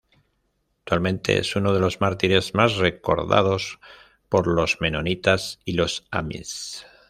Actualmente 0.79 1.37
es 1.37 1.55
uno 1.55 1.73
de 1.75 1.79
los 1.79 2.01
mártires 2.01 2.55
más 2.55 2.77
recordados 2.77 3.79
por 4.29 4.47
los 4.47 4.81
menonitas 4.81 5.59
y 5.63 5.73
los 5.73 6.07
amish. 6.09 6.83